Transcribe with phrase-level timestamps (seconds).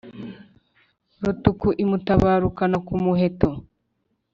[1.23, 3.49] rutuku imutabarukana ku muheto.